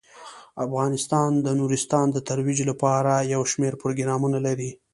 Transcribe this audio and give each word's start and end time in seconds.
افغانستان 0.65 1.29
د 1.45 1.47
نورستان 1.59 2.05
د 2.11 2.17
ترویج 2.27 2.59
لپاره 2.71 3.13
یو 3.33 3.41
شمیر 3.51 3.73
پروګرامونه 3.81 4.37
لري. 4.47 4.71